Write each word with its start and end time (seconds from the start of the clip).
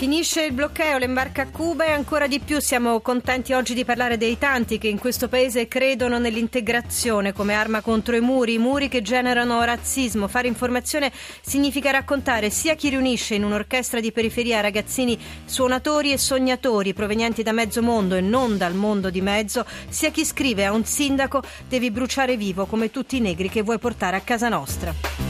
Finisce 0.00 0.44
il 0.44 0.52
blocceo, 0.52 0.96
l'embarca 0.96 1.42
a 1.42 1.48
Cuba 1.50 1.84
e 1.84 1.90
ancora 1.90 2.26
di 2.26 2.40
più 2.40 2.58
siamo 2.58 3.00
contenti 3.00 3.52
oggi 3.52 3.74
di 3.74 3.84
parlare 3.84 4.16
dei 4.16 4.38
tanti 4.38 4.78
che 4.78 4.88
in 4.88 4.98
questo 4.98 5.28
paese 5.28 5.68
credono 5.68 6.18
nell'integrazione 6.18 7.34
come 7.34 7.52
arma 7.52 7.82
contro 7.82 8.16
i 8.16 8.20
muri, 8.22 8.54
i 8.54 8.58
muri 8.58 8.88
che 8.88 9.02
generano 9.02 9.62
razzismo. 9.62 10.26
Fare 10.26 10.48
informazione 10.48 11.12
significa 11.42 11.90
raccontare 11.90 12.48
sia 12.48 12.76
chi 12.76 12.88
riunisce 12.88 13.34
in 13.34 13.44
un'orchestra 13.44 14.00
di 14.00 14.10
periferia 14.10 14.62
ragazzini 14.62 15.18
suonatori 15.44 16.12
e 16.12 16.16
sognatori 16.16 16.94
provenienti 16.94 17.42
da 17.42 17.52
mezzo 17.52 17.82
mondo 17.82 18.14
e 18.14 18.22
non 18.22 18.56
dal 18.56 18.72
mondo 18.72 19.10
di 19.10 19.20
mezzo, 19.20 19.66
sia 19.90 20.10
chi 20.10 20.24
scrive 20.24 20.64
a 20.64 20.72
un 20.72 20.86
sindaco 20.86 21.42
devi 21.68 21.90
bruciare 21.90 22.38
vivo 22.38 22.64
come 22.64 22.90
tutti 22.90 23.18
i 23.18 23.20
negri 23.20 23.50
che 23.50 23.60
vuoi 23.60 23.78
portare 23.78 24.16
a 24.16 24.20
casa 24.20 24.48
nostra. 24.48 25.29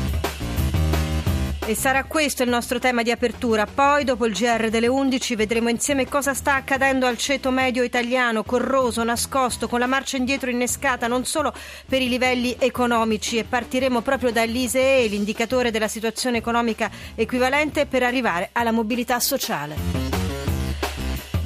E 1.70 1.77
sarà 1.77 2.02
questo 2.02 2.42
il 2.42 2.48
nostro 2.48 2.80
tema 2.80 3.05
di 3.05 3.12
apertura. 3.12 3.65
Poi, 3.65 4.02
dopo 4.02 4.27
il 4.27 4.33
GR 4.33 4.70
delle 4.70 4.88
11, 4.88 5.37
vedremo 5.37 5.69
insieme 5.69 6.09
cosa 6.09 6.34
sta 6.34 6.56
accadendo 6.56 7.06
al 7.06 7.16
ceto 7.16 7.52
medio 7.52 7.85
italiano, 7.85 8.43
corroso, 8.43 9.04
nascosto, 9.04 9.68
con 9.68 9.79
la 9.79 9.87
marcia 9.87 10.16
indietro 10.16 10.51
innescata 10.51 11.07
non 11.07 11.24
solo 11.24 11.54
per 11.87 12.02
i 12.02 12.09
livelli 12.09 12.57
economici 12.59 13.38
e 13.38 13.45
partiremo 13.45 14.01
proprio 14.01 14.32
dall'ISEE, 14.32 15.07
l'indicatore 15.07 15.71
della 15.71 15.87
situazione 15.87 16.38
economica 16.38 16.91
equivalente, 17.15 17.87
per 17.87 18.02
arrivare 18.02 18.48
alla 18.51 18.73
mobilità 18.73 19.21
sociale. 19.21 20.20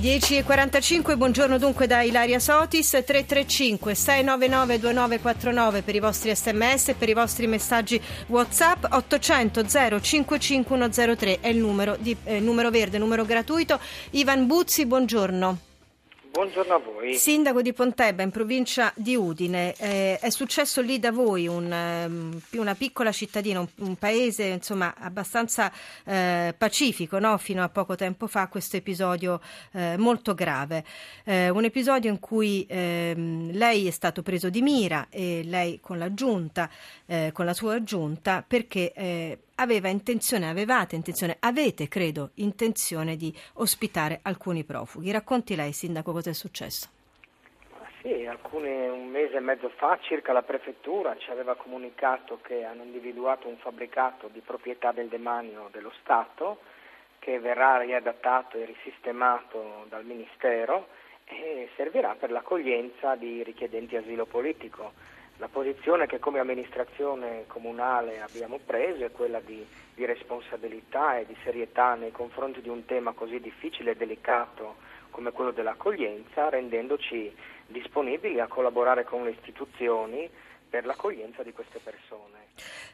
10.45, 0.05 1.17
buongiorno 1.17 1.57
dunque 1.57 1.87
da 1.87 2.03
Ilaria 2.03 2.39
Sotis, 2.39 2.91
335 2.91 3.95
699 3.95 4.79
2949 4.79 5.81
per 5.81 5.95
i 5.95 5.99
vostri 5.99 6.37
sms 6.37 6.89
e 6.89 6.95
per 6.95 7.09
i 7.09 7.15
vostri 7.15 7.47
messaggi 7.47 7.99
whatsapp, 8.27 8.85
800 8.87 9.65
055103 10.03 11.41
è 11.41 11.49
il 11.49 11.57
numero, 11.57 11.97
di, 11.99 12.15
eh, 12.25 12.39
numero 12.39 12.69
verde, 12.69 12.99
numero 12.99 13.25
gratuito. 13.25 13.81
Ivan 14.11 14.47
Buzzi, 14.47 14.85
buongiorno. 14.85 15.74
Buongiorno 16.35 16.75
a 16.75 16.79
voi. 16.79 17.15
Sindaco 17.15 17.63
di 17.63 17.73
Pontebba, 17.73 18.25
in 18.25 18.33
provincia 18.33 18.93
di 18.97 19.15
Udine. 19.15 19.73
Eh, 19.77 20.19
è 20.19 20.31
successo 20.31 20.81
lì 20.81 20.99
da 20.99 21.13
voi 21.13 21.47
un, 21.47 21.71
um, 21.71 22.41
una 22.59 22.75
piccola 22.75 23.13
cittadina, 23.13 23.61
un, 23.61 23.69
un 23.77 23.95
paese 23.95 24.43
insomma, 24.47 24.97
abbastanza 24.99 25.71
eh, 26.05 26.53
pacifico 26.59 27.21
no? 27.21 27.39
fino 27.39 27.63
a 27.63 27.69
poco 27.69 27.95
tempo 27.95 28.27
fa, 28.27 28.49
questo 28.49 28.77
episodio 28.77 29.41
eh, 29.75 29.97
molto 29.97 30.35
grave. 30.35 30.85
Eh, 31.23 31.51
un 31.51 31.63
episodio 31.63 32.11
in 32.11 32.19
cui 32.19 32.67
ehm, 32.69 33.53
lei 33.53 33.87
è 33.87 33.93
stato 33.93 34.23
preso 34.23 34.51
di 34.51 34.61
mira 34.61 35.07
e 35.11 35.43
lei 35.45 35.79
con 35.79 35.99
la 35.99 36.13
giunta, 36.15 36.69
eh, 37.07 37.31
con 37.33 37.45
la 37.45 37.55
sua 37.55 37.81
giunta, 37.85 38.45
perché 38.45 38.93
eh, 38.93 39.39
aveva 39.57 39.89
intenzione, 39.89 40.49
avevate 40.49 40.97
intenzione, 40.97 41.37
avete 41.41 41.89
credo 41.89 42.31
intenzione 42.37 43.17
di 43.17 43.35
ospitare 43.55 44.21
alcuni 44.23 44.65
profughi. 44.65 45.13
Racconti 45.13 45.55
lei, 45.55 45.73
Sindaco, 45.73 46.13
cosa 46.13 46.31
è 46.31 46.35
successo? 46.35 46.89
Sì, 48.03 48.27
alcuni, 48.27 48.69
un 48.89 49.09
mese 49.09 49.37
e 49.37 49.41
mezzo 49.41 49.71
fa 49.77 49.99
circa 50.03 50.33
la 50.33 50.43
prefettura 50.43 51.17
ci 51.17 51.31
aveva 51.31 51.55
comunicato 51.55 52.39
che 52.43 52.65
hanno 52.65 52.83
individuato 52.83 53.49
un 53.49 53.57
fabbricato 53.57 54.29
di 54.29 54.41
proprietà 54.41 54.93
del 54.93 55.09
demanio 55.09 55.69
dello 55.73 55.93
Stato 56.01 56.59
che 57.19 57.39
verrà 57.39 57.79
riadattato 57.79 58.59
e 58.59 58.67
risistemato 58.67 59.87
dal 59.89 60.05
Ministero 60.05 60.89
e 61.25 61.71
servirà 61.77 62.15
per 62.19 62.31
l'accoglienza 62.31 63.15
di 63.15 63.43
richiedenti 63.43 63.97
asilo 63.97 64.27
politico. 64.27 64.93
La 65.39 65.49
posizione 65.49 66.07
che 66.07 66.21
come 66.21 66.39
amministrazione 66.39 67.45
comunale 67.49 68.21
abbiamo 68.21 68.61
preso 68.65 69.05
è 69.05 69.11
quella 69.11 69.41
di, 69.41 69.67
di, 69.95 70.05
responsabilità 70.05 71.19
e 71.19 71.27
di 71.27 71.37
serietà 71.43 71.95
nei 71.95 72.13
confronti 72.13 72.61
di 72.61 72.69
un 72.69 72.85
tema 72.85 73.13
così 73.13 73.41
difficile 73.41 73.93
e 73.93 73.97
delicato 73.97 74.77
come 75.11 75.33
quello 75.33 75.51
dell'accoglienza, 75.51 76.49
rendendoci 76.49 77.35
disponibili 77.67 78.39
a 78.39 78.47
collaborare 78.47 79.05
con 79.05 79.25
le 79.25 79.31
istituzioni 79.31 80.31
per 80.69 80.87
l'accoglienza 80.87 81.43
di 81.43 81.53
queste 81.53 81.81
persone. 81.81 82.34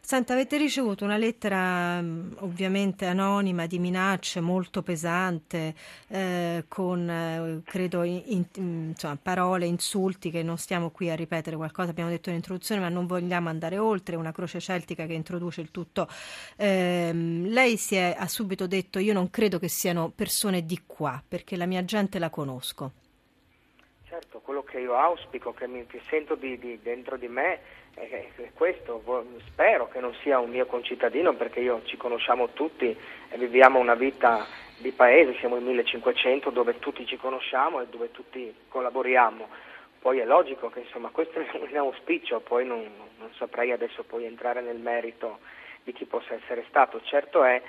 Senta, 0.01 0.33
avete 0.33 0.57
ricevuto 0.57 1.05
una 1.05 1.17
lettera 1.17 2.01
mm, 2.01 2.33
ovviamente 2.39 3.07
anonima 3.07 3.67
di 3.67 3.79
minacce 3.79 4.41
molto 4.41 4.83
pesante, 4.83 5.75
eh, 6.09 6.65
con 6.67 7.09
eh, 7.09 7.61
credo 7.65 8.03
in, 8.03 8.45
mm, 8.59 8.89
insomma, 8.89 9.17
parole, 9.21 9.67
insulti 9.67 10.31
che 10.31 10.43
non 10.43 10.59
stiamo 10.59 10.91
qui 10.91 11.11
a 11.11 11.15
ripetere 11.15 11.57
qualcosa, 11.57 11.91
abbiamo 11.91 12.11
detto 12.11 12.31
in 12.31 12.37
introduzione, 12.37 12.81
ma 12.81 12.89
non 12.89 13.07
vogliamo 13.07 13.49
andare 13.49 13.79
oltre, 13.79 14.17
una 14.17 14.33
croce 14.33 14.59
celtica 14.59 15.07
che 15.07 15.13
introduce 15.13 15.61
il 15.61 15.71
tutto. 15.71 16.09
Eh, 16.57 17.13
lei 17.13 17.79
è, 17.91 18.17
ha 18.19 18.27
subito 18.27 18.67
detto 18.67 18.99
io 18.99 19.13
non 19.13 19.31
credo 19.31 19.59
che 19.59 19.69
siano 19.69 20.11
persone 20.11 20.65
di 20.65 20.81
qua, 20.87 21.23
perché 21.27 21.57
la 21.57 21.67
mia 21.67 21.85
gente 21.85 22.19
la 22.19 22.31
conosco. 22.31 22.93
Certo, 24.11 24.41
quello 24.41 24.65
che 24.65 24.81
io 24.81 24.97
auspico, 24.97 25.53
che, 25.53 25.69
mi, 25.69 25.87
che 25.87 26.03
sento 26.09 26.35
di, 26.35 26.59
di, 26.59 26.81
dentro 26.83 27.17
di 27.17 27.29
me 27.29 27.61
è 27.95 28.51
questo, 28.55 29.03
spero 29.47 29.89
che 29.89 30.01
non 30.01 30.15
sia 30.23 30.39
un 30.39 30.51
mio 30.51 30.67
concittadino 30.67 31.35
perché 31.35 31.61
io 31.61 31.83
ci 31.85 31.97
conosciamo 31.97 32.51
tutti 32.51 32.97
e 33.29 33.39
viviamo 33.39 33.79
una 33.79 33.95
vita 33.95 34.47
di 34.79 34.93
paese, 34.93 35.37
siamo 35.39 35.57
in 35.57 35.65
1500 35.65 36.51
dove 36.51 36.79
tutti 36.79 37.07
ci 37.07 37.17
conosciamo 37.17 37.81
e 37.81 37.87
dove 37.89 38.11
tutti 38.11 38.55
collaboriamo. 38.69 39.49
Poi 40.01 40.19
è 40.19 40.25
logico 40.25 40.71
che 40.71 40.81
insomma 40.81 41.11
questo 41.13 41.41
è 41.41 41.47
un 41.55 41.77
auspicio, 41.77 42.41
poi 42.41 42.67
non, 42.67 42.89
non 43.19 43.31
saprei 43.35 43.73
adesso 43.73 44.03
poi 44.05 44.25
entrare 44.25 44.61
nel 44.61 44.79
merito 44.79 45.39
di 45.83 45.93
chi 45.93 46.05
possa 46.05 46.35
essere 46.35 46.65
stato. 46.69 47.01
Certo 47.03 47.45
è 47.45 47.61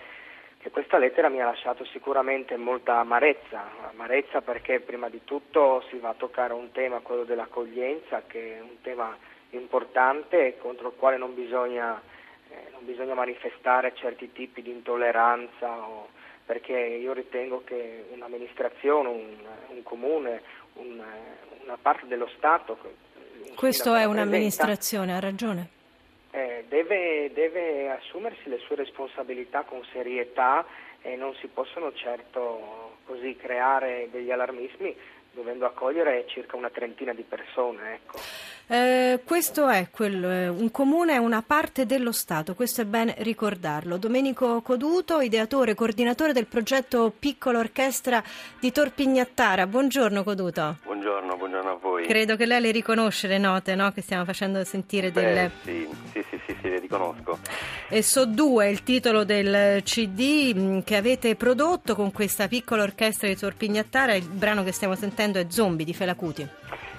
che 0.58 0.70
questa 0.70 0.98
lettera 0.98 1.28
mi 1.28 1.42
ha 1.42 1.46
lasciato 1.46 1.84
sicuramente 1.86 2.56
molta 2.56 3.00
amarezza, 3.00 3.90
amarezza 3.90 4.42
perché 4.42 4.80
prima 4.80 5.10
di 5.10 5.22
tutto 5.24 5.84
si 5.90 5.98
va 5.98 6.10
a 6.10 6.16
toccare 6.16 6.54
un 6.54 6.72
tema, 6.72 7.00
quello 7.00 7.24
dell'accoglienza, 7.24 8.24
che 8.28 8.58
è 8.58 8.62
un 8.62 8.80
tema 8.82 9.18
importante 9.52 10.48
e 10.48 10.58
contro 10.58 10.90
il 10.90 10.94
quale 10.98 11.18
non 11.18 11.34
bisogna, 11.34 12.02
eh, 12.50 12.56
non 12.72 12.86
bisogna 12.86 13.14
manifestare 13.14 13.94
certi 13.96 14.32
tipi 14.32 14.62
di 14.62 14.72
intolleranza, 14.72 15.88
o, 15.88 16.10
perché 16.46 16.74
io 16.74 17.14
ritengo 17.14 17.64
che 17.64 18.06
un'amministrazione, 18.12 19.08
un, 19.08 19.38
un 19.70 19.84
comune, 19.84 20.42
un, 20.74 21.02
una 21.64 21.78
parte 21.82 22.08
dello 22.08 22.30
Stato... 22.38 22.78
Questo 23.56 23.96
è 23.96 24.06
un'amministrazione, 24.06 25.16
ha 25.16 25.20
ragione 25.20 25.80
eh, 26.32 26.66
deve, 26.68 27.32
deve 27.34 27.90
assumersi 27.90 28.50
le 28.50 28.60
sue 28.60 28.78
responsabilità 28.78 29.64
con 29.64 29.84
serietà 29.92 30.66
e 31.02 31.16
non 31.16 31.36
si 31.36 31.48
possono 31.48 31.94
certo 31.94 32.98
così 33.06 33.36
creare 33.36 34.08
degli 34.12 34.32
allarmismi 34.32 34.96
dovendo 35.34 35.66
accogliere 35.66 36.26
circa 36.28 36.56
una 36.56 36.70
trentina 36.70 37.14
di 37.14 37.24
persone. 37.24 37.96
Ecco. 37.96 38.20
Eh, 38.72 39.20
questo 39.26 39.68
è 39.68 39.90
quello, 39.92 40.30
eh, 40.30 40.48
un 40.48 40.72
comune 40.72 41.16
è 41.16 41.18
una 41.18 41.44
parte 41.46 41.86
dello 41.86 42.14
Stato, 42.14 42.56
questo 42.56 42.80
è 42.80 42.86
bene 42.86 43.16
ricordarlo. 43.18 43.98
Domenico 43.98 44.62
Coduto, 44.62 45.20
ideatore, 45.20 45.76
coordinatore 45.76 46.32
del 46.32 46.46
progetto 46.46 47.12
Piccola 47.20 47.60
Orchestra 47.60 48.24
di 48.62 48.72
Torpignattara. 48.72 49.68
Buongiorno 49.68 50.24
Coduto. 50.24 50.78
Buongiorno, 50.86 51.36
buongiorno 51.36 51.70
a 51.70 51.76
voi. 51.82 52.06
Credo 52.06 52.38
che 52.38 52.46
lei 52.46 52.62
le 52.62 52.72
riconosce 52.72 53.28
le 53.28 53.40
note 53.40 53.76
no? 53.76 53.92
che 53.92 54.02
stiamo 54.02 54.24
facendo 54.24 54.64
sentire 54.64 55.12
Beh, 55.12 55.22
delle... 55.22 55.52
Sì, 55.66 55.90
sì, 56.14 56.26
sì, 56.30 56.40
sì, 56.46 56.56
sì, 56.62 56.70
le 56.70 56.80
riconosco. 56.80 57.40
E 57.90 58.02
So 58.02 58.26
2 58.26 58.66
è 58.66 58.70
il 58.70 58.84
titolo 58.84 59.26
del 59.26 59.82
CD 59.84 60.54
mm, 60.56 60.80
che 60.86 60.96
avete 60.96 61.36
prodotto 61.36 61.94
con 61.94 62.14
questa 62.14 62.48
piccola 62.48 62.84
orchestra 62.84 63.28
di 63.28 63.36
Torpignattara, 63.36 64.14
il 64.14 64.30
brano 64.30 64.64
che 64.64 64.72
stiamo 64.72 64.96
sentendo 64.96 65.40
è 65.40 65.48
Zombie 65.50 65.86
di 65.86 65.94
Felacuti. 65.94 66.48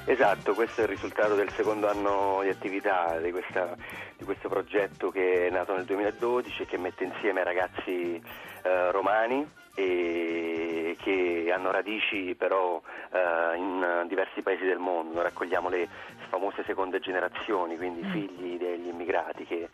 Esatto, 0.04 0.54
questo 0.54 0.80
è 0.80 0.84
il 0.84 0.90
risultato 0.90 1.36
del 1.36 1.50
secondo 1.50 1.88
anno 1.88 2.40
di 2.42 2.48
attività 2.48 3.18
di, 3.20 3.30
questa, 3.30 3.76
di 4.16 4.24
questo 4.24 4.48
progetto 4.48 5.10
che 5.12 5.46
è 5.46 5.50
nato 5.50 5.74
nel 5.76 5.84
2012 5.84 6.62
e 6.62 6.66
che 6.66 6.76
mette 6.76 7.04
insieme 7.04 7.44
ragazzi 7.44 8.20
eh, 8.62 8.90
romani 8.90 9.48
e 9.74 10.96
che 11.00 11.50
hanno 11.54 11.70
radici 11.70 12.34
però 12.36 12.82
eh, 13.12 13.56
in 13.56 14.04
diversi 14.08 14.42
paesi 14.42 14.64
del 14.64 14.78
mondo. 14.78 15.22
Raccogliamo 15.22 15.68
le 15.68 15.88
famose 16.28 16.64
seconde 16.64 16.98
generazioni, 16.98 17.76
quindi 17.76 18.02
mm. 18.02 18.10
figli 18.10 18.58
degli 18.58 18.88
immigrati 18.88 19.44
che 19.44 19.68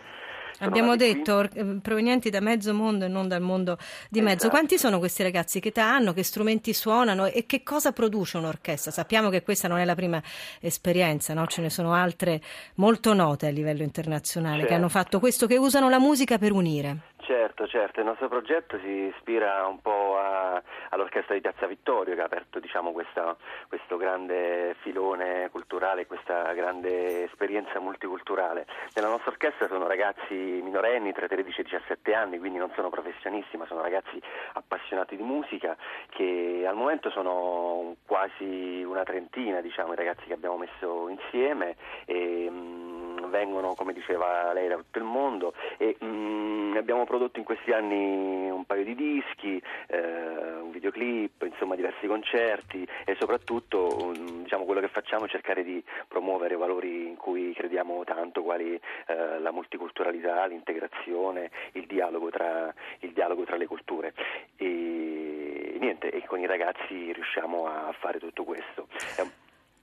Abbiamo 0.61 0.97
detto 0.97 1.35
or- 1.35 1.51
eh, 1.53 1.65
provenienti 1.81 2.31
da 2.31 2.41
mezzo 2.41 2.75
mondo 2.75 3.05
e 3.05 3.09
non 3.09 3.29
dal 3.29 3.41
mondo 3.43 3.79
di 4.09 4.21
mezzo. 4.21 4.37
Esatto. 4.47 4.51
Quanti 4.51 4.79
sono 4.79 4.99
questi 4.99 5.23
ragazzi? 5.23 5.61
Che 5.61 5.69
età 5.69 5.85
hanno? 5.85 6.13
Che 6.13 6.23
strumenti 6.23 6.73
suonano? 6.73 7.27
E 7.27 7.47
che 7.47 7.63
cosa 7.63 7.93
produce 7.93 8.37
un'orchestra? 8.39 8.91
Sappiamo 8.91 9.31
che 9.31 9.43
questa 9.43 9.69
non 9.69 9.79
è 9.79 9.85
la 9.85 9.95
prima 9.95 10.23
esperienza, 10.61 11.35
no? 11.35 11.47
ce 11.47 11.61
ne 11.63 11.71
sono 11.71 11.93
altre 11.95 12.41
molto 12.75 13.15
note 13.15 13.47
a 13.47 13.51
livello 13.51 13.83
internazionale 13.83 14.57
che 14.57 14.69
Certo. 14.69 14.75
hanno 14.75 14.89
fatto 14.89 15.19
questo, 15.21 15.47
che 15.47 15.57
usano 15.57 15.89
la 15.89 15.99
musica 15.99 16.39
per 16.39 16.53
unire. 16.53 16.97
Certo, 17.29 17.67
certo, 17.67 18.01
il 18.01 18.07
nostro 18.07 18.27
progetto 18.29 18.79
si 18.79 19.13
ispira 19.15 19.67
un 19.67 19.83
po' 19.83 20.17
a- 20.19 20.63
all'orchestra 20.89 21.35
di 21.35 21.43
Piazza 21.43 21.67
Vittorio 21.67 22.15
che 22.15 22.23
ha 22.23 22.25
aperto 22.25 22.59
diciamo, 22.59 22.91
questa- 22.93 23.37
questo 23.69 23.99
grande 23.99 24.75
filone 24.81 25.51
culturale, 25.51 26.07
questa 26.07 26.51
grande 26.55 27.25
esperienza 27.25 27.81
multiculturale. 27.81 28.67
Nella 28.95 29.09
nostra 29.09 29.31
orchestra 29.33 29.67
sono 29.67 29.87
ragazzi 29.87 30.33
minorenni 30.33 31.13
tra 31.13 31.27
i 31.27 31.29
13 31.29 31.59
e 31.59 31.65
i 31.65 31.65
17 31.65 32.15
anni, 32.15 32.39
quindi 32.39 32.57
non 32.57 32.73
sono 32.75 32.89
professionisti, 32.89 33.59
ma 33.59 33.67
sono 33.67 33.83
ragazzi 33.83 34.19
appassionati 34.55 35.15
di 35.15 35.23
musica 35.23 35.77
che 36.09 36.65
al 36.67 36.77
momento 36.77 37.11
sono 37.11 37.95
quasi 38.07 38.83
una 38.85 39.03
trentina, 39.03 39.61
diciamo, 39.61 39.93
i 39.93 39.97
ragazzi 39.97 40.25
che 40.25 40.33
abbiamo 40.33 40.57
messo 40.57 41.11
insieme 41.11 41.77
e 42.07 42.49
mm, 42.51 42.98
vengono, 43.29 43.75
come 43.75 43.93
diceva 43.93 44.53
lei, 44.53 44.69
da 44.69 44.77
tutto 44.77 44.99
il 44.99 45.05
mondo 45.05 45.55
e 45.77 45.97
mm, 46.03 46.77
abbiamo 46.77 47.05
prodotto 47.05 47.39
in 47.39 47.45
questi 47.45 47.73
anni 47.73 48.51
un 48.51 48.65
paio 48.65 48.85
di 48.85 48.95
dischi, 48.95 49.63
eh, 49.87 50.61
un 50.61 50.71
videoclip, 50.71 51.43
insomma 51.43 51.75
diversi 51.75 52.07
concerti 52.07 52.87
e 53.05 53.17
soprattutto 53.19 54.13
mm, 54.17 54.43
diciamo, 54.43 54.65
quello 54.65 54.81
che 54.81 54.89
facciamo 54.89 55.27
è 55.27 55.29
cercare 55.29 55.63
di 55.63 55.83
promuovere 56.07 56.57
valori 56.57 57.07
in 57.07 57.17
cui 57.17 57.53
crediamo 57.55 58.05
tanto, 58.05 58.43
quali 58.43 58.75
eh, 59.07 59.39
la 59.39 59.53
multiculturalità, 59.53 60.47
l'integrazione, 60.47 61.51
il 61.73 61.87
dialogo 61.87 62.31
tra, 62.31 62.73
il 63.01 63.13
dialogo 63.13 63.45
tra 63.45 63.57
le 63.57 63.67
culture. 63.67 64.15
E 64.57 65.77
niente, 65.79 66.11
e 66.11 66.25
con 66.27 66.41
i 66.41 66.47
ragazzi 66.47 67.13
riusciamo 67.13 67.67
a 67.67 67.95
fare 67.99 68.19
tutto 68.19 68.45
questo. 68.45 68.89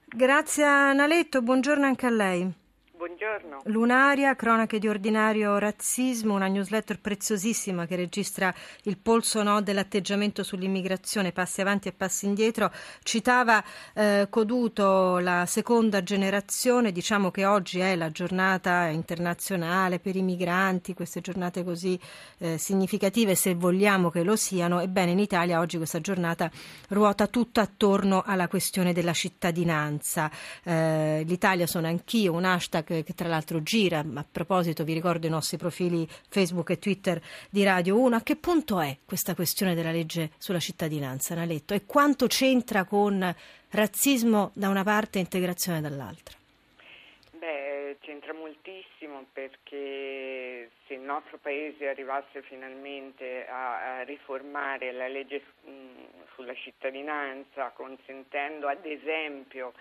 Grazie 0.06 0.94
Naletto, 0.94 1.42
buongiorno 1.42 1.86
anche 1.86 2.06
a 2.06 2.12
lei. 2.12 2.64
Buongiorno. 3.36 3.62
Lunaria, 3.66 4.36
cronache 4.36 4.80
di 4.80 4.88
ordinario 4.88 5.58
razzismo, 5.58 6.36
una 6.36 6.48
newsletter 6.48 7.00
preziosissima 7.00 7.86
che 7.86 7.98
registra 7.98 8.54
il 8.84 8.98
polso 8.98 9.44
no 9.44 9.62
dell'atteggiamento 9.62 10.42
sull'immigrazione, 10.42 11.34
passi 11.34 11.60
avanti 11.60 11.90
e 11.90 11.92
passi 11.92 12.28
indietro. 12.28 12.72
Citava 13.04 13.62
eh, 13.94 14.28
Coduto 14.30 15.18
la 15.18 15.46
seconda 15.46 16.02
generazione, 16.02 16.94
diciamo 16.94 17.30
che 17.30 17.46
oggi 17.46 17.80
è 17.80 17.96
la 17.96 18.10
giornata 18.10 18.86
internazionale 18.86 20.00
per 20.00 20.16
i 20.16 20.22
migranti, 20.22 20.94
queste 20.94 21.20
giornate 21.20 21.64
così 21.66 22.00
eh, 22.38 22.58
significative 22.58 23.36
se 23.36 23.54
vogliamo 23.54 24.10
che 24.10 24.24
lo 24.24 24.38
siano. 24.38 24.80
Ebbene, 24.80 25.12
in 25.12 25.20
Italia 25.20 25.60
oggi 25.60 25.76
questa 25.76 26.00
giornata 26.00 26.50
ruota 26.90 27.28
tutto 27.28 27.60
attorno 27.60 28.24
alla 28.26 28.48
questione 28.48 28.94
della 28.94 29.14
cittadinanza. 29.14 30.32
Eh, 30.64 31.24
L'Italia 31.26 31.68
sono 31.68 31.88
anch'io, 31.88 32.32
un 32.32 32.46
hashtag 32.46 33.04
che 33.04 33.14
tra 33.14 33.24
l'altro 33.28 33.62
gira, 33.62 34.00
a 34.00 34.26
proposito 34.30 34.84
vi 34.84 34.94
ricordo 34.94 35.28
i 35.28 35.30
nostri 35.30 35.58
profili 35.58 36.08
Facebook 36.30 36.70
e 36.70 36.80
Twitter 36.80 37.22
di 37.50 37.64
Radio 37.64 38.00
1, 38.00 38.16
a 38.16 38.22
che 38.22 38.36
punto 38.36 38.80
è 38.80 38.98
questa 39.06 39.36
questione 39.36 39.76
della 39.76 39.92
legge 39.92 40.32
sulla 40.38 40.60
cittadinanza, 40.60 41.36
Naletto, 41.36 41.74
e 41.74 41.86
quanto 41.86 42.28
c'entra 42.28 42.86
con 42.86 43.34
razzismo 43.72 44.52
da 44.54 44.70
una 44.70 44.84
parte 44.84 45.18
e 45.18 45.22
integrazione 45.22 45.82
dall'altra? 45.82 46.38
Beh, 47.32 47.98
c'entra 48.00 48.34
moltissimo 48.34 49.26
perché 49.34 50.70
se 50.88 50.94
il 50.94 51.02
nostro 51.02 51.38
paese 51.38 51.88
arrivasse 51.88 52.42
finalmente 52.44 53.46
a, 53.48 53.98
a 53.98 54.04
riformare 54.04 54.92
la 54.92 55.08
legge 55.08 55.42
mh, 55.64 55.70
sulla 56.36 56.54
cittadinanza, 56.54 57.72
consentendo 57.76 58.68
ad 58.68 58.86
esempio 58.86 59.74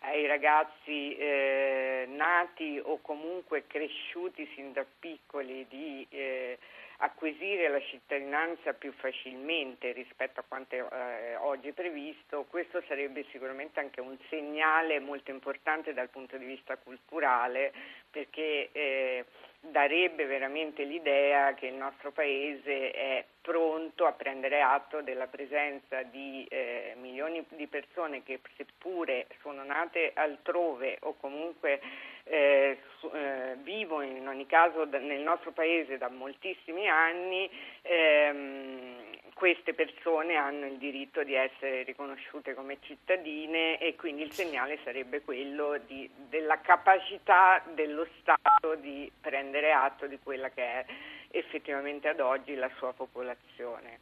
ai 0.00 0.26
ragazzi 0.26 1.16
eh, 1.16 2.06
nati 2.08 2.80
o 2.82 3.00
comunque 3.00 3.66
cresciuti 3.66 4.48
sin 4.54 4.72
da 4.72 4.84
piccoli 4.98 5.66
di 5.68 6.06
eh, 6.10 6.58
acquisire 6.98 7.68
la 7.68 7.80
cittadinanza 7.80 8.72
più 8.72 8.92
facilmente 8.92 9.92
rispetto 9.92 10.40
a 10.40 10.44
quanto 10.46 10.74
eh, 10.74 11.36
oggi 11.36 11.72
previsto, 11.72 12.46
questo 12.48 12.82
sarebbe 12.88 13.24
sicuramente 13.30 13.78
anche 13.78 14.00
un 14.00 14.16
segnale 14.28 14.98
molto 14.98 15.30
importante 15.30 15.92
dal 15.92 16.08
punto 16.08 16.36
di 16.36 16.44
vista 16.44 16.76
culturale 16.76 17.72
perché 18.10 18.70
eh, 18.72 19.24
darebbe 19.60 20.24
veramente 20.26 20.84
l'idea 20.84 21.54
che 21.54 21.66
il 21.66 21.74
nostro 21.74 22.12
Paese 22.12 22.90
è 22.92 23.24
pronto 23.40 24.06
a 24.06 24.12
prendere 24.12 24.60
atto 24.60 25.00
della 25.02 25.26
presenza 25.26 26.02
di 26.02 26.46
eh, 26.48 26.94
milioni 27.00 27.44
di 27.50 27.66
persone 27.66 28.22
che 28.22 28.40
seppure 28.56 29.26
sono 29.40 29.64
nate 29.64 30.12
altrove 30.14 30.98
o 31.00 31.16
comunque 31.18 31.80
eh, 32.24 32.78
su, 32.98 33.10
eh, 33.12 33.56
vivono 33.62 34.02
in 34.02 34.28
ogni 34.28 34.46
caso 34.46 34.84
nel 34.84 35.20
nostro 35.20 35.52
Paese 35.52 35.98
da 35.98 36.08
moltissimi 36.08 36.88
anni, 36.88 37.50
ehm, 37.82 38.97
queste 39.38 39.72
persone 39.72 40.34
hanno 40.34 40.66
il 40.66 40.78
diritto 40.78 41.22
di 41.22 41.34
essere 41.34 41.84
riconosciute 41.84 42.54
come 42.54 42.78
cittadine 42.80 43.78
e 43.78 43.94
quindi 43.94 44.22
il 44.22 44.32
segnale 44.32 44.80
sarebbe 44.82 45.20
quello 45.22 45.78
di, 45.86 46.10
della 46.28 46.60
capacità 46.60 47.62
dello 47.72 48.04
Stato 48.18 48.74
di 48.74 49.08
prendere 49.20 49.70
atto 49.70 50.08
di 50.08 50.18
quella 50.20 50.50
che 50.50 50.62
è 50.64 50.84
effettivamente 51.30 52.08
ad 52.08 52.18
oggi 52.18 52.56
la 52.56 52.68
sua 52.78 52.92
popolazione. 52.92 54.00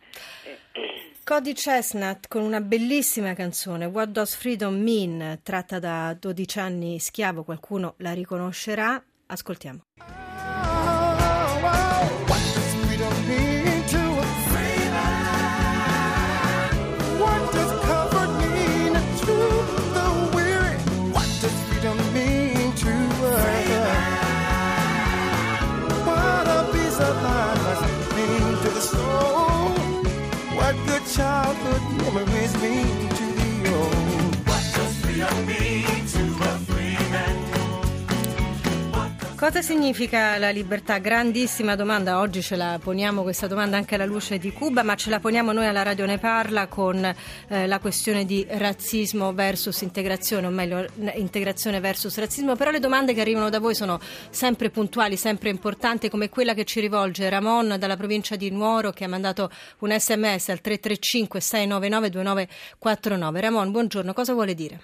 Cody 1.23 1.53
Chestnut 1.53 2.29
con 2.29 2.41
una 2.41 2.63
bellissima 2.63 3.35
canzone, 3.35 3.85
What 3.85 4.09
Does 4.09 4.35
Freedom 4.35 4.75
Mean, 4.75 5.41
tratta 5.43 5.79
da 5.79 6.17
12 6.19 6.59
anni 6.59 6.99
schiavo, 6.99 7.45
qualcuno 7.45 7.93
la 7.99 8.15
riconoscerà. 8.15 9.05
Ascoltiamo. 9.27 10.26
Childhood 31.15 31.83
memories 32.03 32.55
mean 32.61 33.09
to 33.09 33.25
the 33.39 33.75
old. 33.75 34.37
What 34.49 34.65
does 34.75 34.97
freedom 35.01 35.47
mean 35.47 36.06
Cosa 39.47 39.63
significa 39.63 40.39
la 40.39 40.51
libertà? 40.51 40.99
Grandissima 40.99 41.77
domanda, 41.77 42.19
oggi 42.19 42.43
ce 42.43 42.57
la 42.57 42.81
poniamo 42.83 43.23
questa 43.23 43.47
domanda 43.47 43.77
anche 43.77 43.95
alla 43.95 44.05
luce 44.05 44.39
di 44.39 44.51
Cuba, 44.51 44.83
ma 44.83 44.97
ce 44.97 45.09
la 45.09 45.21
poniamo 45.21 45.53
noi 45.53 45.67
alla 45.67 45.85
Radio 45.85 46.05
Ne 46.05 46.19
Parla 46.19 46.67
con 46.67 46.97
eh, 47.05 47.67
la 47.69 47.79
questione 47.79 48.25
di 48.25 48.45
razzismo 48.51 49.33
versus 49.33 49.83
integrazione, 49.83 50.49
o 50.49 50.51
meglio 50.51 50.85
integrazione 51.15 51.79
versus 51.79 52.19
razzismo, 52.19 52.57
però 52.57 52.73
le 52.73 52.81
domande 52.81 53.15
che 53.15 53.21
arrivano 53.21 53.49
da 53.49 53.61
voi 53.61 53.77
sono 53.77 54.01
sempre 54.31 54.71
puntuali, 54.71 55.17
sempre 55.17 55.49
importanti, 55.49 56.11
come 56.11 56.29
quella 56.29 56.53
che 56.53 56.65
ci 56.65 56.81
rivolge 56.81 57.31
Ramon 57.31 57.77
dalla 57.79 57.97
provincia 57.97 58.35
di 58.35 58.51
Nuoro 58.51 58.91
che 58.91 59.05
ha 59.05 59.09
mandato 59.09 59.49
un 59.79 59.97
sms 59.97 60.49
al 60.49 60.61
335 60.61 61.41
699 61.41 62.11
2949. 62.11 63.41
Ramon, 63.41 63.71
buongiorno, 63.71 64.13
cosa 64.13 64.33
vuole 64.33 64.55
dire? 64.55 64.81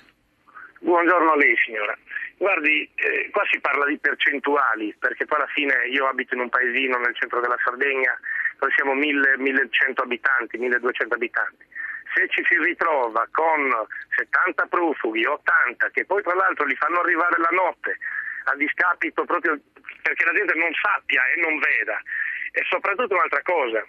Buongiorno 0.78 1.32
a 1.32 1.36
lei 1.36 1.56
signora. 1.64 1.98
Guardi, 2.42 2.90
eh, 2.96 3.30
qua 3.30 3.44
si 3.48 3.60
parla 3.60 3.86
di 3.86 3.98
percentuali, 3.98 4.92
perché 4.98 5.26
poi 5.26 5.38
alla 5.38 5.52
fine 5.54 5.86
io 5.86 6.08
abito 6.08 6.34
in 6.34 6.40
un 6.40 6.48
paesino 6.48 6.98
nel 6.98 7.14
centro 7.14 7.38
della 7.38 7.56
Sardegna 7.62 8.18
dove 8.58 8.72
siamo 8.74 8.94
1000, 8.94 9.38
1100 9.38 10.02
abitanti, 10.02 10.58
1200 10.58 11.14
abitanti. 11.14 11.64
Se 12.12 12.26
ci 12.30 12.42
si 12.50 12.58
ritrova 12.58 13.28
con 13.30 13.70
70 14.16 14.66
profughi, 14.66 15.24
80, 15.24 15.90
che 15.90 16.04
poi 16.04 16.20
tra 16.24 16.34
l'altro 16.34 16.66
li 16.66 16.74
fanno 16.74 16.98
arrivare 16.98 17.38
la 17.38 17.54
notte, 17.54 17.96
a 18.50 18.56
discapito 18.56 19.22
proprio 19.24 19.56
perché 20.02 20.24
la 20.24 20.34
gente 20.34 20.54
non 20.54 20.72
sappia 20.82 21.22
e 21.30 21.40
non 21.40 21.60
veda, 21.60 21.96
e 22.50 22.60
soprattutto 22.68 23.14
un'altra 23.14 23.42
cosa, 23.42 23.86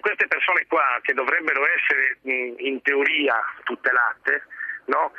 queste 0.00 0.26
persone 0.26 0.64
qua 0.68 0.98
che 1.02 1.12
dovrebbero 1.12 1.60
essere 1.68 2.16
in 2.22 2.80
teoria 2.80 3.36
tutelate, 3.64 4.42
no? 4.86 5.12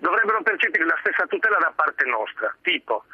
Dovrebbero 0.00 0.42
percepire 0.42 0.84
la 0.84 0.98
stessa 1.00 1.26
tutela 1.26 1.58
da 1.58 1.72
parte 1.74 2.04
nostra, 2.04 2.54
tipo 2.62 3.04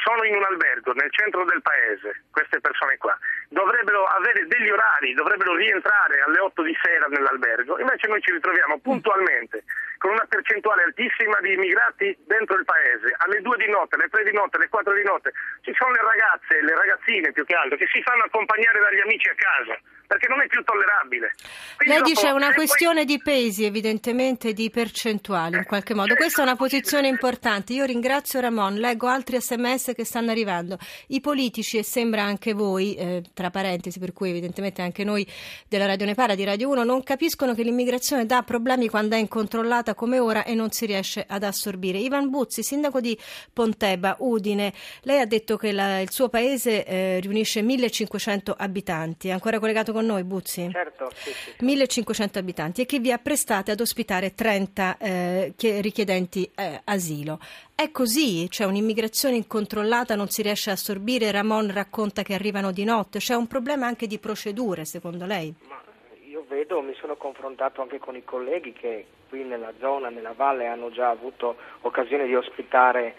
sono 0.00 0.24
in 0.24 0.34
un 0.34 0.42
albergo 0.42 0.92
nel 0.92 1.12
centro 1.12 1.44
del 1.44 1.60
paese, 1.62 2.24
queste 2.30 2.60
persone 2.60 2.96
qua, 2.96 3.16
dovrebbero 3.48 4.04
avere 4.04 4.46
degli 4.46 4.70
orari, 4.70 5.14
dovrebbero 5.14 5.54
rientrare 5.54 6.20
alle 6.20 6.40
8 6.40 6.62
di 6.62 6.76
sera 6.82 7.06
nell'albergo, 7.06 7.78
invece 7.78 8.08
noi 8.08 8.20
ci 8.22 8.32
ritroviamo 8.32 8.78
puntualmente 8.80 9.64
con 9.98 10.12
una 10.12 10.24
percentuale 10.28 10.84
altissima 10.84 11.38
di 11.40 11.52
immigrati 11.52 12.16
dentro 12.26 12.56
il 12.56 12.64
paese, 12.64 13.14
alle 13.18 13.40
2 13.42 13.56
di 13.58 13.68
notte, 13.68 13.96
alle 13.96 14.08
3 14.08 14.24
di 14.24 14.32
notte, 14.32 14.56
alle 14.56 14.68
4 14.68 14.92
di 14.94 15.04
notte, 15.04 15.32
ci 15.60 15.74
sono 15.76 15.92
le 15.92 16.02
ragazze, 16.02 16.62
le 16.62 16.74
ragazzine 16.74 17.32
più 17.32 17.44
che 17.44 17.54
altro, 17.54 17.76
che 17.76 17.88
si 17.92 18.02
fanno 18.02 18.24
accompagnare 18.24 18.80
dagli 18.80 19.00
amici 19.00 19.28
a 19.28 19.34
casa, 19.36 19.78
perché 20.10 20.26
non 20.26 20.40
è 20.40 20.48
più 20.48 20.60
tollerabile. 20.64 21.34
Quindi 21.76 21.94
Lei 21.94 22.02
dice 22.02 22.26
è 22.26 22.30
una 22.32 22.48
se 22.48 22.54
poi- 22.54 22.66
questione 22.66 23.04
di 23.04 23.20
pesi, 23.22 23.64
evidentemente 23.64 24.52
di 24.52 24.68
percentuali 24.68 25.56
in 25.56 25.64
qualche 25.64 25.94
modo. 25.94 26.16
Questa 26.16 26.40
è 26.40 26.44
una 26.44 26.56
posizione 26.56 27.06
importante. 27.06 27.74
Io 27.74 27.84
ringrazio 27.84 28.40
Ramon, 28.40 28.74
leggo 28.74 29.06
altri 29.06 29.40
sms 29.40 29.92
che 29.94 30.04
stanno 30.04 30.32
arrivando. 30.32 30.78
I 31.08 31.20
politici, 31.20 31.78
e 31.78 31.84
sembra 31.84 32.24
anche 32.24 32.54
voi, 32.54 32.96
eh, 32.96 33.22
tra 33.32 33.50
parentesi, 33.50 34.00
per 34.00 34.12
cui 34.12 34.30
evidentemente 34.30 34.82
anche 34.82 35.04
noi 35.04 35.24
della 35.68 35.86
Radio 35.86 36.06
Nepara, 36.06 36.34
di 36.34 36.42
Radio 36.42 36.70
1, 36.70 36.82
non 36.82 37.04
capiscono 37.04 37.54
che 37.54 37.62
l'immigrazione 37.62 38.26
dà 38.26 38.42
problemi 38.42 38.88
quando 38.88 39.14
è 39.14 39.18
incontrollata 39.20 39.94
come 39.94 40.18
ora 40.18 40.42
e 40.42 40.54
non 40.54 40.72
si 40.72 40.86
riesce 40.86 41.24
ad 41.24 41.44
assorbire. 41.44 41.98
Ivan 41.98 42.30
Buzzi, 42.30 42.64
sindaco 42.64 42.98
di 43.00 43.16
Ponteba, 43.52 44.16
Udine, 44.18 44.72
lei 45.02 45.20
ha 45.20 45.26
detto 45.26 45.56
che 45.56 45.70
la- 45.70 46.00
il 46.00 46.10
suo 46.10 46.28
paese 46.28 46.84
eh, 46.84 47.20
riunisce 47.20 47.62
1500 47.62 48.56
abitanti. 48.58 49.28
È 49.28 49.30
ancora 49.30 49.60
collegato 49.60 49.92
con 49.92 49.98
noi, 50.00 50.24
Buzzi? 50.24 50.68
Certo, 50.70 51.10
sì, 51.14 51.30
sì. 51.30 51.54
1500 51.64 52.38
abitanti 52.38 52.82
e 52.82 52.86
che 52.86 52.98
vi 52.98 53.12
apprestate 53.12 53.70
ad 53.70 53.80
ospitare 53.80 54.34
30 54.34 54.96
eh, 54.98 55.52
chie- 55.56 55.80
richiedenti 55.80 56.50
eh, 56.54 56.80
asilo. 56.84 57.38
È 57.74 57.90
così? 57.90 58.46
C'è 58.48 58.64
un'immigrazione 58.64 59.36
incontrollata, 59.36 60.14
non 60.14 60.28
si 60.28 60.42
riesce 60.42 60.70
a 60.70 60.74
assorbire? 60.74 61.30
Ramon 61.30 61.72
racconta 61.72 62.22
che 62.22 62.34
arrivano 62.34 62.72
di 62.72 62.84
notte. 62.84 63.18
C'è 63.18 63.34
un 63.34 63.46
problema 63.46 63.86
anche 63.86 64.06
di 64.06 64.18
procedure, 64.18 64.84
secondo 64.84 65.24
lei? 65.26 65.54
Ma 65.66 65.80
io 66.28 66.44
vedo, 66.48 66.82
mi 66.82 66.94
sono 67.00 67.16
confrontato 67.16 67.80
anche 67.80 67.98
con 67.98 68.16
i 68.16 68.24
colleghi 68.24 68.72
che 68.72 69.06
qui 69.28 69.44
nella 69.44 69.72
zona, 69.78 70.10
nella 70.10 70.34
valle, 70.36 70.66
hanno 70.66 70.90
già 70.90 71.08
avuto 71.08 71.56
occasione 71.82 72.26
di 72.26 72.34
ospitare 72.34 73.14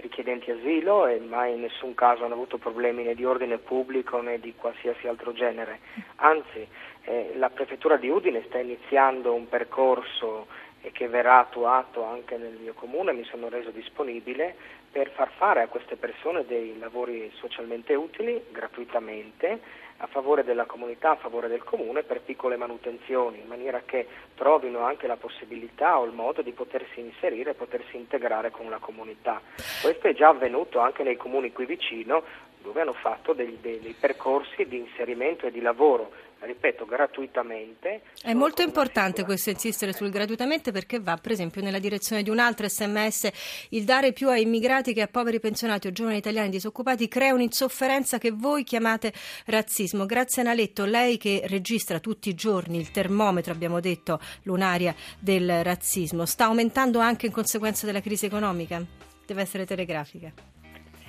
richiedenti 0.00 0.50
asilo 0.50 1.06
e 1.06 1.18
mai 1.20 1.54
in 1.54 1.60
nessun 1.60 1.94
caso 1.94 2.24
hanno 2.24 2.34
avuto 2.34 2.58
problemi 2.58 3.04
né 3.04 3.14
di 3.14 3.24
ordine 3.24 3.58
pubblico 3.58 4.20
né 4.20 4.38
di 4.40 4.54
qualsiasi 4.54 5.06
altro 5.06 5.32
genere. 5.32 5.80
Anzi, 6.16 6.66
eh, 7.02 7.32
la 7.36 7.50
prefettura 7.50 7.96
di 7.96 8.08
Udine 8.08 8.42
sta 8.46 8.58
iniziando 8.58 9.32
un 9.32 9.48
percorso 9.48 10.46
eh, 10.82 10.90
che 10.92 11.08
verrà 11.08 11.38
attuato 11.38 12.04
anche 12.04 12.36
nel 12.36 12.58
mio 12.60 12.74
comune, 12.74 13.12
mi 13.12 13.24
sono 13.24 13.48
reso 13.48 13.70
disponibile 13.70 14.56
per 14.90 15.10
far 15.10 15.30
fare 15.36 15.62
a 15.62 15.68
queste 15.68 15.96
persone 15.96 16.46
dei 16.46 16.78
lavori 16.78 17.30
socialmente 17.34 17.94
utili 17.94 18.42
gratuitamente 18.50 19.60
a 19.98 20.06
favore 20.06 20.44
della 20.44 20.66
comunità, 20.66 21.10
a 21.10 21.16
favore 21.16 21.48
del 21.48 21.64
comune 21.64 22.02
per 22.02 22.20
piccole 22.20 22.56
manutenzioni, 22.56 23.40
in 23.40 23.46
maniera 23.46 23.82
che 23.84 24.06
trovino 24.34 24.80
anche 24.80 25.06
la 25.06 25.16
possibilità 25.16 25.98
o 25.98 26.04
il 26.04 26.12
modo 26.12 26.42
di 26.42 26.52
potersi 26.52 27.00
inserire 27.00 27.50
e 27.50 27.54
potersi 27.54 27.96
integrare 27.96 28.50
con 28.50 28.68
la 28.68 28.78
comunità. 28.78 29.40
Questo 29.80 30.08
è 30.08 30.14
già 30.14 30.28
avvenuto 30.28 30.78
anche 30.80 31.02
nei 31.02 31.16
comuni 31.16 31.52
qui 31.52 31.64
vicino 31.64 32.22
dove 32.60 32.80
hanno 32.80 32.94
fatto 32.94 33.32
dei, 33.32 33.58
dei- 33.60 33.80
dei 33.80 33.94
percorsi 33.98 34.66
di 34.66 34.78
inserimento 34.78 35.46
e 35.46 35.52
di 35.52 35.60
lavoro, 35.60 36.10
ripeto, 36.40 36.84
gratuitamente. 36.84 38.02
È 38.22 38.32
molto 38.32 38.62
importante 38.62 39.24
questo 39.24 39.50
insistere 39.50 39.92
sul 39.92 40.10
gratuitamente 40.10 40.72
perché 40.72 41.00
va, 41.00 41.16
per 41.16 41.32
esempio, 41.32 41.62
nella 41.62 41.78
direzione 41.78 42.22
di 42.22 42.30
un 42.30 42.38
altro 42.38 42.68
sms. 42.68 43.30
Il 43.70 43.84
dare 43.84 44.12
più 44.12 44.28
a 44.28 44.38
immigrati 44.38 44.92
che 44.92 45.02
a 45.02 45.08
poveri 45.08 45.40
pensionati 45.40 45.86
o 45.86 45.92
giovani 45.92 46.16
italiani 46.18 46.48
disoccupati 46.48 47.08
crea 47.08 47.34
un'insofferenza 47.34 48.18
che 48.18 48.30
voi 48.30 48.64
chiamate 48.64 49.12
razzismo. 49.46 50.06
Grazie 50.06 50.42
Naletto, 50.42 50.84
lei 50.84 51.16
che 51.18 51.42
registra 51.46 52.00
tutti 52.00 52.28
i 52.28 52.34
giorni 52.34 52.78
il 52.78 52.90
termometro, 52.90 53.52
abbiamo 53.52 53.80
detto, 53.80 54.20
lunaria 54.42 54.94
del 55.18 55.62
razzismo, 55.62 56.24
sta 56.26 56.44
aumentando 56.44 56.98
anche 57.00 57.26
in 57.26 57.32
conseguenza 57.32 57.86
della 57.86 58.00
crisi 58.00 58.26
economica? 58.26 58.82
Deve 59.26 59.42
essere 59.42 59.66
telegrafica. 59.66 60.55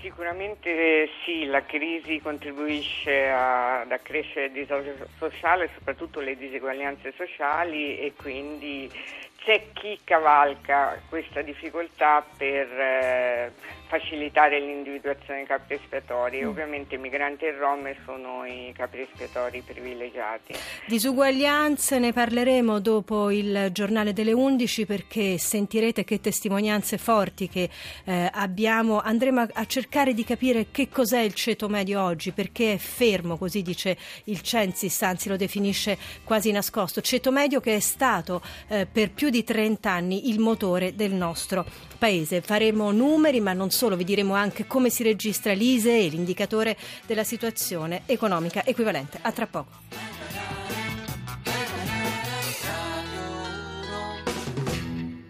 Sicuramente 0.08 1.10
sì, 1.26 1.48
la 1.48 1.66
crisi 1.66 2.22
contribuisce 2.22 3.28
ad 3.28 3.92
accrescere 3.92 4.46
il 4.46 4.54
disagio 4.54 4.96
sociale, 5.18 5.70
soprattutto 5.74 6.22
le 6.22 6.38
diseguaglianze 6.38 7.14
sociali 7.18 8.00
e 8.00 8.14
quindi 8.16 8.90
c'è 9.36 9.66
chi 9.74 10.00
cavalca 10.06 10.98
questa 11.10 11.42
difficoltà 11.42 12.26
per 12.38 12.68
eh, 12.72 13.52
facilitare 13.88 14.60
l'individuazione 14.60 15.40
dei 15.40 15.48
capi 15.48 15.74
espiatori. 15.74 16.44
Ovviamente 16.44 16.96
i 16.96 16.98
migranti 16.98 17.46
e 17.46 17.52
rom 17.58 17.88
sono 18.06 18.46
i 18.46 18.72
capi 18.76 19.02
espiatori 19.02 19.62
privilegiati. 19.66 20.54
Disuguaglianze 20.86 22.00
ne 22.00 22.14
parleremo 22.14 22.80
dopo 22.80 23.32
il 23.32 23.70
giornale 23.72 24.14
delle 24.14 24.34
11 24.34 24.86
perché 24.86 25.38
sentirete 25.38 26.04
che 26.04 26.20
testimonianze 26.20 26.98
forti 26.98 27.48
che 27.48 27.70
eh, 28.06 28.30
abbiamo. 28.32 29.00
Andremo 29.00 29.42
a, 29.42 29.50
a 29.54 29.66
cercare 29.66 30.14
di 30.14 30.24
capire 30.24 30.68
che 30.72 30.90
cos'è 30.90 31.20
il 31.20 31.34
ceto 31.34 31.70
medio 31.70 32.02
oggi, 32.02 32.32
perché 32.32 32.74
è 32.74 32.78
fermo, 32.78 33.38
così 33.38 33.62
dice 33.62 33.98
il 34.26 34.42
Censis, 34.42 35.02
anzi 35.02 35.30
lo 35.30 35.38
definisce 35.38 35.98
quasi 36.24 36.52
nascosto. 36.52 37.02
Ceto 37.02 37.32
medio 37.32 37.60
che 37.60 37.76
è 37.76 37.80
stato 37.80 38.42
eh, 38.68 38.86
per 38.86 39.12
più 39.12 39.30
di 39.30 39.44
30 39.44 39.90
anni 39.90 40.30
il 40.30 40.40
motore 40.40 40.96
del 40.96 41.14
nostro 41.14 41.66
paese. 41.98 42.42
Faremo 42.42 42.92
numeri, 42.92 43.40
ma 43.40 43.54
non 43.54 43.70
solo, 43.78 43.96
vi 43.96 44.04
diremo 44.04 44.34
anche 44.34 44.66
come 44.66 44.90
si 44.90 45.04
registra 45.04 45.54
l'ISE 45.54 46.00
e 46.00 46.08
l'indicatore 46.08 46.76
della 47.06 47.24
situazione 47.24 48.02
economica 48.08 48.66
equivalente. 48.66 49.20
A 49.22 49.32
tra 49.32 49.46
poco. 49.46 50.17